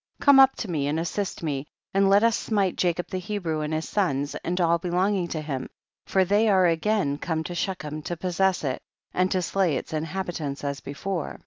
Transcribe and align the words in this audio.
Come 0.19 0.39
up 0.39 0.55
to 0.55 0.67
me 0.67 0.87
and 0.87 0.99
assist 0.99 1.43
me, 1.43 1.67
and 1.93 2.09
let 2.09 2.23
us 2.23 2.35
smite 2.35 2.75
Jacob 2.75 3.09
the 3.09 3.19
Hebrew 3.19 3.61
and 3.61 3.71
his 3.71 3.87
sons, 3.87 4.33
and 4.43 4.59
all 4.59 4.79
belonging 4.79 5.27
to 5.27 5.41
him, 5.41 5.69
for 6.07 6.25
they 6.25 6.49
are 6.49 6.65
again 6.65 7.19
come 7.19 7.43
to 7.43 7.53
Shechem 7.53 8.01
to 8.05 8.17
possess 8.17 8.63
it 8.63 8.81
and 9.13 9.29
to 9.29 9.43
slay 9.43 9.75
its 9.77 9.91
inhabi 9.91 10.33
tants 10.33 10.63
as 10.63 10.79
before; 10.79 11.27
9. 11.33 11.39